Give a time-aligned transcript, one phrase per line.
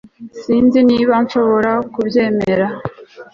[0.41, 2.67] sinzi niba nshobora kubyemera